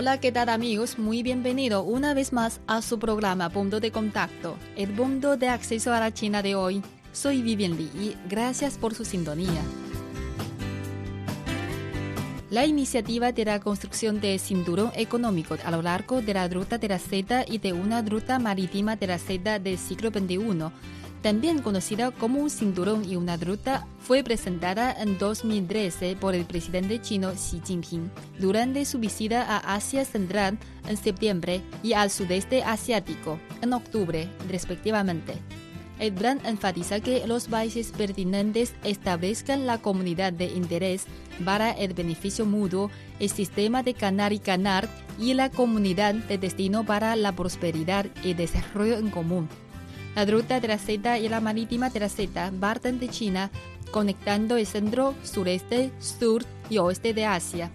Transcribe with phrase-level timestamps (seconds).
[0.00, 0.96] Hola, ¿qué tal amigos?
[0.96, 5.92] Muy bienvenido una vez más a su programa Punto de Contacto, el punto de acceso
[5.92, 6.82] a la China de hoy.
[7.10, 9.60] Soy Vivian Li y gracias por su sintonía.
[12.48, 16.86] La iniciativa de la construcción de cinturón económico a lo largo de la ruta de
[16.86, 20.70] la seda y de una ruta marítima de la seda del siglo XXI
[21.22, 27.00] también conocida como un cinturón y una ruta, fue presentada en 2013 por el presidente
[27.00, 33.38] chino Xi Jinping durante su visita a Asia Central en septiembre y al sudeste asiático
[33.62, 35.34] en octubre, respectivamente.
[35.98, 41.06] El plan enfatiza que los países pertinentes establezcan la comunidad de interés
[41.44, 46.84] para el beneficio mutuo, el sistema de canar y canar y la comunidad de destino
[46.84, 49.48] para la prosperidad y desarrollo en común
[50.18, 53.52] la ruta de la seda y la marítima de la seda parten de China,
[53.92, 57.70] conectando el centro, sureste, sur y oeste de Asia,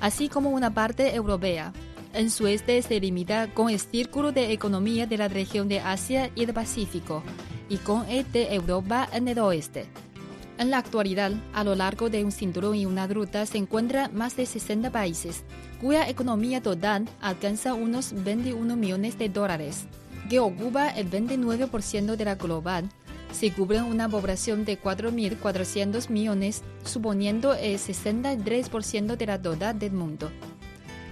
[0.00, 1.72] así como una parte europea.
[2.12, 6.32] En su este se limita con el círculo de economía de la región de Asia
[6.34, 7.22] y el Pacífico,
[7.68, 9.86] y con el de Europa en el oeste.
[10.58, 14.34] En la actualidad, a lo largo de un cinturón y una ruta se encuentran más
[14.34, 15.44] de 60 países,
[15.80, 19.86] cuya economía total alcanza unos 21 millones de dólares
[20.28, 22.88] que ocupa el 29% de la global,
[23.32, 30.30] se cubre una población de 4.400 millones, suponiendo el 63% de la total del mundo.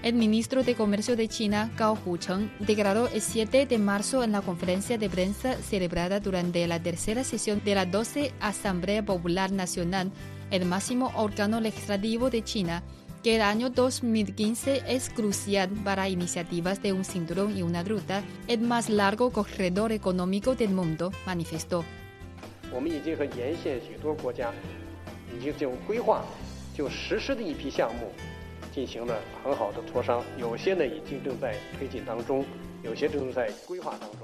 [0.03, 4.41] El ministro de Comercio de China, Gao Hucheng, declaró el 7 de marzo en la
[4.41, 10.11] conferencia de prensa celebrada durante la tercera sesión de la 12 Asamblea Popular Nacional,
[10.51, 12.83] el máximo órgano legislativo de China,
[13.23, 18.61] que el año 2015 es crucial para iniciativas de un cinturón y una ruta, el
[18.61, 21.85] más largo corredor económico del mundo, manifestó.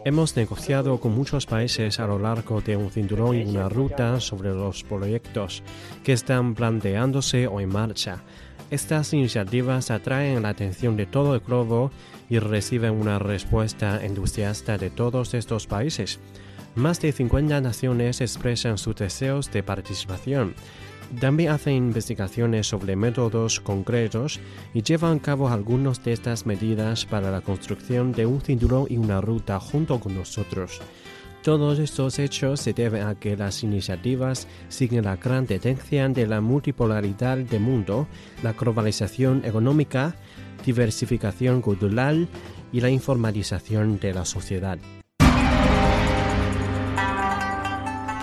[0.05, 4.51] Hemos negociado con muchos países a lo largo de un cinturón y una ruta sobre
[4.51, 5.63] los proyectos
[6.03, 8.25] que están planteándose o en marcha.
[8.71, 11.91] Estas iniciativas atraen la atención de todo el globo
[12.29, 16.21] y reciben una respuesta entusiasta de todos estos países.
[16.75, 20.55] Más de 50 naciones expresan sus deseos de participación.
[21.19, 24.39] También hacen investigaciones sobre métodos concretos
[24.75, 28.99] y llevan a cabo algunas de estas medidas para la construcción de un cinturón y
[28.99, 30.83] una ruta junto con nosotros.
[31.49, 36.43] Todos estos hechos se deben a que las iniciativas siguen la gran tendencia de la
[36.43, 38.07] multipolaridad del mundo,
[38.43, 40.15] la globalización económica,
[40.67, 42.29] diversificación cultural
[42.71, 44.79] y la informalización de la sociedad.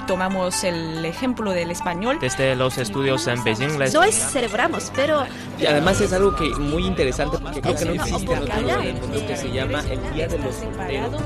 [0.05, 2.19] tomamos el ejemplo del español.
[2.21, 3.93] Desde los estudios en Beijing les...
[3.93, 5.25] No es celebramos, pero...
[5.59, 8.83] Y además es algo que muy interesante porque creo que no existe en otro lugar
[8.83, 11.21] del mundo que se llama el Día de los Solteros.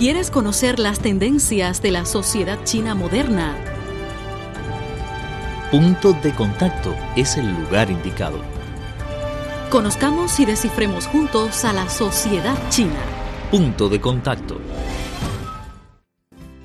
[0.00, 3.54] ¿Quieres conocer las tendencias de la sociedad china moderna?
[5.70, 8.40] Punto de contacto es el lugar indicado.
[9.68, 12.98] Conozcamos y descifremos juntos a la sociedad china.
[13.50, 14.58] Punto de contacto.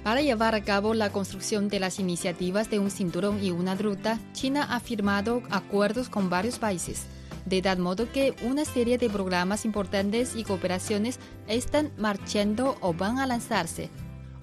[0.01, 4.17] Para llevar a cabo la construcción de las iniciativas de un cinturón y una ruta,
[4.31, 7.05] China ha firmado acuerdos con varios países
[7.45, 13.19] de tal modo que una serie de programas importantes y cooperaciones están marchando o van
[13.19, 13.89] a lanzarse.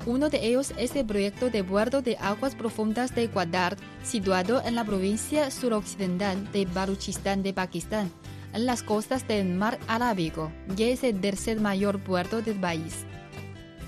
[0.05, 4.75] Uno de ellos es el proyecto de puerto de aguas profundas de Gwadar, situado en
[4.75, 8.11] la provincia suroccidental de Baluchistán de Pakistán,
[8.53, 13.05] en las costas del Mar Arábigo, y es el tercer mayor puerto del país.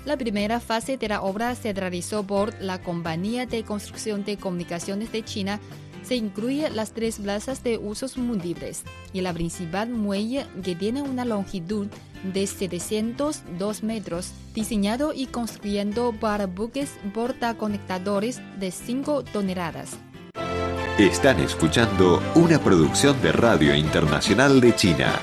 [0.05, 5.11] La primera fase de la obra se realizó por la Compañía de Construcción de Comunicaciones
[5.11, 5.59] de China
[6.05, 11.25] se incluye las tres plazas de usos múltiples y la principal muelle que tiene una
[11.25, 11.87] longitud
[12.33, 19.97] de 702 metros, diseñado y construyendo para buques portaconectadores de 5 toneladas.
[20.97, 25.19] Están escuchando una producción de Radio Internacional de China.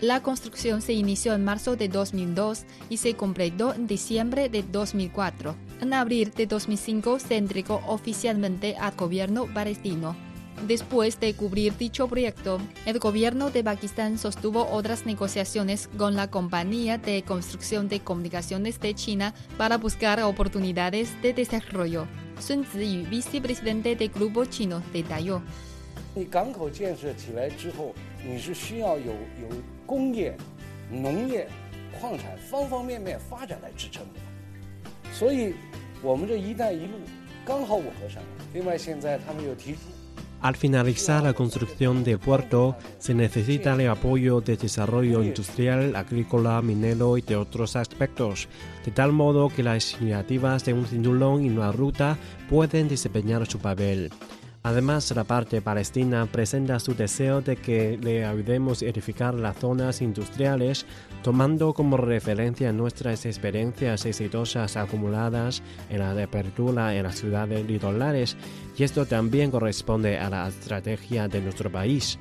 [0.00, 5.56] La construcción se inició en marzo de 2002 y se completó en diciembre de 2004.
[5.80, 10.14] En abril de 2005 se entregó oficialmente al gobierno palestino.
[10.68, 16.98] Después de cubrir dicho proyecto, el gobierno de Pakistán sostuvo otras negociaciones con la compañía
[16.98, 22.06] de construcción de comunicaciones de China para buscar oportunidades de desarrollo.
[22.38, 25.42] Sun Ziyu, vicepresidente del Grupo Chino, detalló.
[28.25, 29.11] 你港口建设起来之后，你是需要有
[29.41, 29.47] 有
[29.85, 30.35] 工业、
[30.89, 31.47] 农业、
[31.99, 34.19] 矿产方方面面发展来支撑的。
[35.11, 35.53] 所以，
[36.01, 36.93] 我们这一带一路
[37.45, 38.29] 刚好吻合上了。
[38.53, 39.79] 另外，现在他们又提出。
[40.41, 47.17] Al finalizar la construcción del puerto, se necesita el apoyo de desarrollo industrial, agrícola, minero
[47.17, 48.49] y de otros aspectos,
[48.83, 52.17] de tal modo que las iniciativas de un cinturón y una ruta
[52.49, 54.11] pueden desempeñar su papel.
[54.62, 60.02] Además, la parte palestina presenta su deseo de que le ayudemos a edificar las zonas
[60.02, 60.84] industriales,
[61.22, 68.36] tomando como referencia nuestras experiencias exitosas acumuladas en la apertura en las ciudades litorales,
[68.76, 72.18] y esto también corresponde a la estrategia de nuestro país.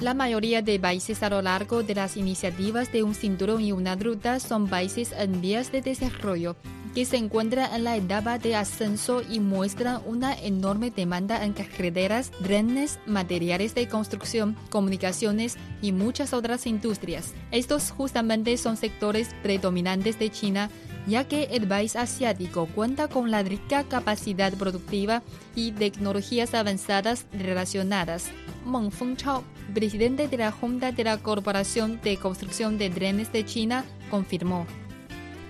[0.00, 3.96] La mayoría de países a lo largo de las iniciativas de un cinturón y una
[3.96, 6.54] ruta son países en vías de desarrollo,
[6.98, 12.32] que se encuentran en la etapa de ascenso y muestran una enorme demanda en carreteras,
[12.42, 17.34] trenes, materiales de construcción, comunicaciones y muchas otras industrias.
[17.52, 20.70] Estos justamente son sectores predominantes de China,
[21.06, 25.22] ya que el país asiático cuenta con la rica capacidad productiva
[25.54, 28.26] y tecnologías avanzadas relacionadas.
[28.66, 33.84] Meng Fengchao, presidente de la Junta de la Corporación de Construcción de Trenes de China,
[34.10, 34.66] confirmó.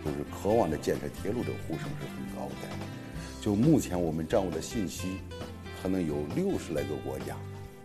[0.07, 2.67] 就是渴望着建设铁路的呼声是很高的。
[3.41, 5.17] 就目前我们掌握的信息，
[5.81, 7.35] 可能有六十来个国家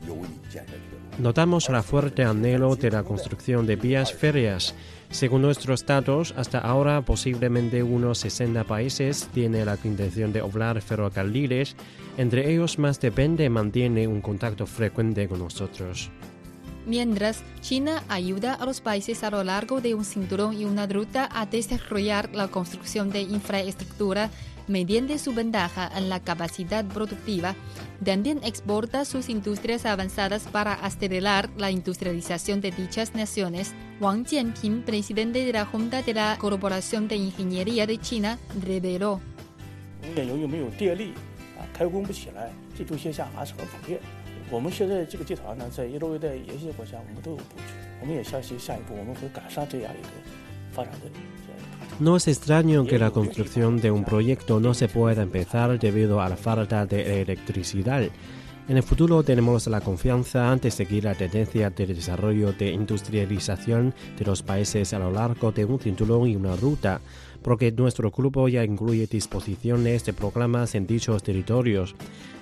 [0.06, 1.22] 有意建设铁路。
[1.22, 4.72] Notamos la fuerte anhelo de la construcción de vías férreas.
[5.10, 11.74] Según nuestros datos, hasta ahora posiblemente unos 60 países tienen la intención de obrar ferrocarriles.
[12.18, 16.10] Entre ellos, más de 20 mantiene un contacto frecuente con nosotros.
[16.85, 21.29] Mientras, China ayuda a los países a lo largo de un cinturón y una ruta
[21.31, 24.29] a desarrollar la construcción de infraestructura
[24.67, 27.55] mediante su ventaja en la capacidad productiva.
[28.03, 33.73] También exporta sus industrias avanzadas para acelerar la industrialización de dichas naciones.
[33.99, 39.21] Wang Jianping, presidente de la Junta de la Corporación de Ingeniería de China, reveló.
[44.50, 44.58] 工业由于没有电力啊，开工不起来，这种现象还是很普遍。
[44.58, 47.62] 我们现在这个集团呢，在一路一带沿线国家，我们都有布局。
[48.00, 50.08] 我们也相信下一步我们会赶上这样一个
[50.72, 51.18] 发展的这
[51.50, 52.04] 样一个。
[52.04, 56.28] No es extraño que la construcción de un proyecto no se pueda empezar debido a
[56.28, 58.02] la falta de electricidad.
[58.68, 64.24] En el futuro tenemos la confianza de seguir la tendencia de desarrollo de industrialización de
[64.26, 67.00] los países a lo largo de un cinturón y una ruta,
[67.43, 71.95] porque nuestro grupo ya incluye disposiciones de programas en dichos territorios.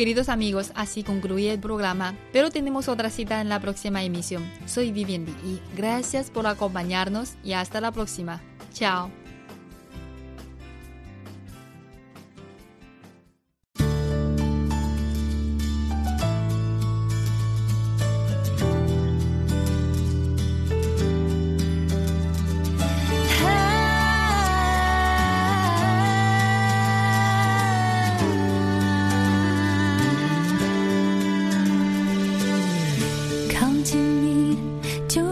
[0.00, 4.50] Queridos amigos, así concluye el programa, pero tenemos otra cita en la próxima emisión.
[4.64, 8.40] Soy Vivian y gracias por acompañarnos y hasta la próxima.
[8.72, 9.19] Chao.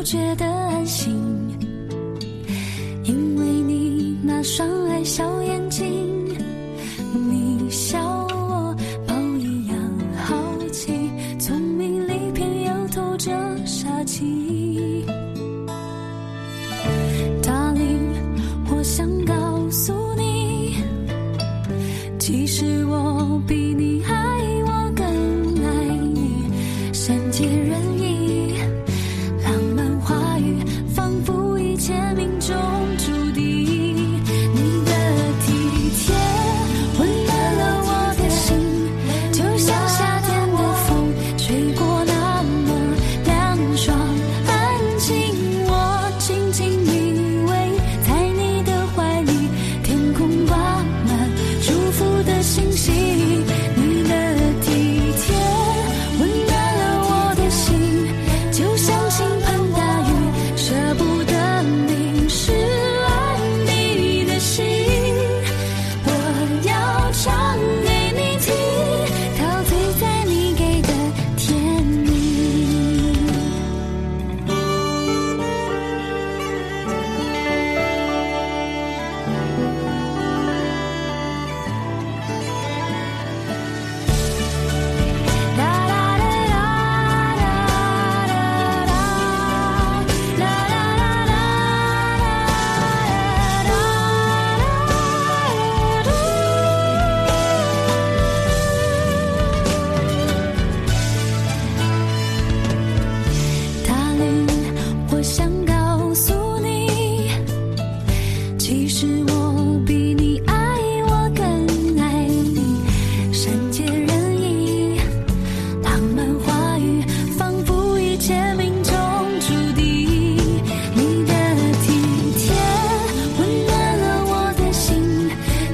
[0.08, 0.47] 觉得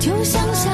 [0.04, 0.73] 就像